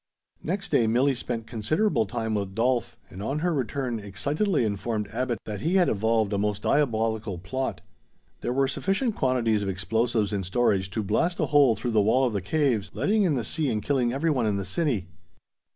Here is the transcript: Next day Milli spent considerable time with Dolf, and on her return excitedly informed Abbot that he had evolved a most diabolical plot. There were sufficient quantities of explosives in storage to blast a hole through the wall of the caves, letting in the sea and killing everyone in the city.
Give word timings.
Next 0.41 0.69
day 0.69 0.87
Milli 0.87 1.15
spent 1.15 1.45
considerable 1.45 2.07
time 2.07 2.33
with 2.33 2.55
Dolf, 2.55 2.97
and 3.11 3.21
on 3.21 3.37
her 3.45 3.53
return 3.53 3.99
excitedly 3.99 4.65
informed 4.65 5.07
Abbot 5.09 5.37
that 5.45 5.61
he 5.61 5.75
had 5.75 5.89
evolved 5.89 6.33
a 6.33 6.39
most 6.39 6.63
diabolical 6.63 7.37
plot. 7.37 7.81
There 8.39 8.51
were 8.51 8.67
sufficient 8.67 9.15
quantities 9.15 9.61
of 9.61 9.69
explosives 9.69 10.33
in 10.33 10.41
storage 10.41 10.89
to 10.89 11.03
blast 11.03 11.39
a 11.39 11.45
hole 11.45 11.75
through 11.75 11.91
the 11.91 12.01
wall 12.01 12.25
of 12.25 12.33
the 12.33 12.41
caves, 12.41 12.89
letting 12.95 13.21
in 13.25 13.35
the 13.35 13.43
sea 13.43 13.69
and 13.69 13.83
killing 13.83 14.11
everyone 14.11 14.47
in 14.47 14.55
the 14.57 14.65
city. 14.65 15.07